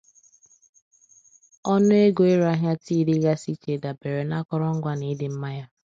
[1.73, 5.65] Ọnụ ego ịre ahịa tii dịgasị iche dabere na akụrụngwa ya na ịdị mma ya.